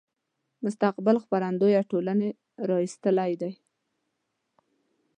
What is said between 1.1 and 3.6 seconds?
خپرندويه ټولنې را ایستلی دی.